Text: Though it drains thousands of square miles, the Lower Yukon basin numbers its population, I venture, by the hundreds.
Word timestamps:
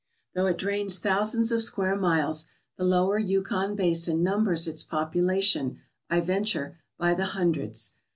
Though 0.33 0.47
it 0.47 0.57
drains 0.57 0.97
thousands 0.97 1.51
of 1.51 1.61
square 1.61 1.95
miles, 1.95 2.47
the 2.75 2.83
Lower 2.83 3.19
Yukon 3.19 3.75
basin 3.75 4.23
numbers 4.23 4.65
its 4.67 4.81
population, 4.81 5.77
I 6.09 6.21
venture, 6.21 6.79
by 6.97 7.13
the 7.13 7.25
hundreds. 7.25 7.91